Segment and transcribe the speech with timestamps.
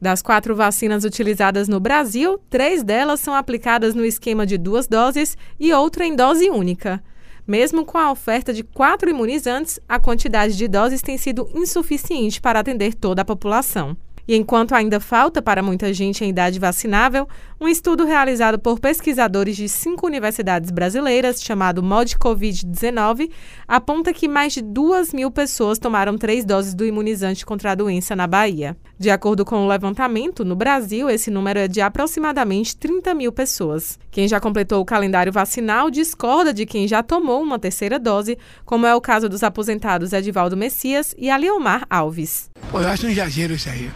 [0.00, 5.36] Das quatro vacinas utilizadas no Brasil, três delas são aplicadas no esquema de duas doses
[5.58, 7.02] e outra em dose única.
[7.46, 12.60] Mesmo com a oferta de quatro imunizantes, a quantidade de doses tem sido insuficiente para
[12.60, 13.96] atender toda a população.
[14.28, 17.26] E enquanto ainda falta para muita gente em idade vacinável,
[17.58, 23.30] um estudo realizado por pesquisadores de cinco universidades brasileiras, chamado MOD Covid-19,
[23.66, 28.14] aponta que mais de duas mil pessoas tomaram três doses do imunizante contra a doença
[28.14, 28.76] na Bahia.
[28.98, 33.98] De acordo com o levantamento, no Brasil, esse número é de aproximadamente 30 mil pessoas.
[34.10, 38.84] Quem já completou o calendário vacinal discorda de quem já tomou uma terceira dose, como
[38.84, 42.50] é o caso dos aposentados Edivaldo Messias e Aliomar Alves.
[42.70, 43.90] Pô, eu acho um exagero isso aí.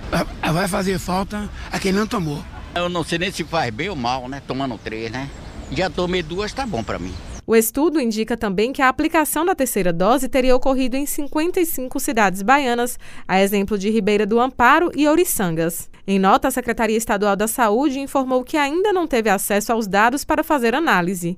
[0.53, 2.43] Vai fazer falta a quem não tomou.
[2.75, 4.43] Eu não sei nem se faz bem ou mal, né?
[4.47, 5.29] Tomando três, né?
[5.71, 7.13] Já tomei duas, tá bom para mim.
[7.47, 12.41] O estudo indica também que a aplicação da terceira dose teria ocorrido em 55 cidades
[12.41, 15.91] baianas, a exemplo de Ribeira do Amparo e Ouriçangas.
[16.07, 20.25] Em nota, a Secretaria Estadual da Saúde informou que ainda não teve acesso aos dados
[20.25, 21.37] para fazer análise.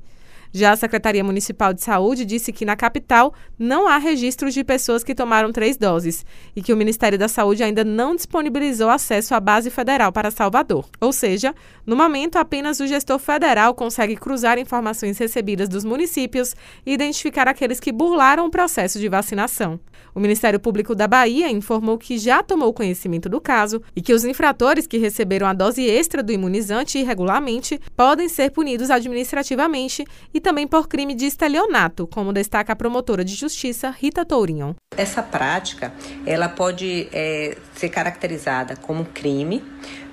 [0.56, 5.02] Já a Secretaria Municipal de Saúde disse que na capital não há registros de pessoas
[5.02, 6.24] que tomaram três doses
[6.54, 10.88] e que o Ministério da Saúde ainda não disponibilizou acesso à base federal para Salvador.
[11.00, 11.52] Ou seja,
[11.84, 16.54] no momento, apenas o gestor federal consegue cruzar informações recebidas dos municípios
[16.86, 19.80] e identificar aqueles que burlaram o processo de vacinação.
[20.14, 24.24] O Ministério Público da Bahia informou que já tomou conhecimento do caso e que os
[24.24, 30.66] infratores que receberam a dose extra do imunizante irregularmente podem ser punidos administrativamente e também
[30.66, 34.76] por crime de estelionato, como destaca a promotora de justiça Rita Tourinho.
[34.96, 35.92] Essa prática
[36.24, 39.62] ela pode é, ser caracterizada como crime,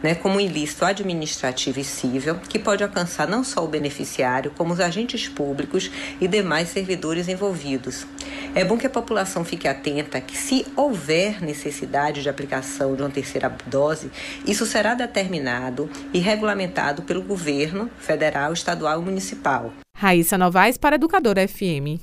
[0.01, 4.79] né, como ilícito administrativo e civil, que pode alcançar não só o beneficiário, como os
[4.79, 8.05] agentes públicos e demais servidores envolvidos.
[8.53, 13.09] É bom que a população fique atenta que, se houver necessidade de aplicação de uma
[13.09, 14.11] terceira dose,
[14.45, 19.71] isso será determinado e regulamentado pelo governo federal, estadual e municipal.
[19.95, 21.99] Raíssa Novaes para Educadora FM.